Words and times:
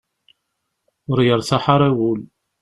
Ur 1.11 1.19
yertaḥ 1.27 1.63
ara 1.73 1.89
wul. 1.97 2.19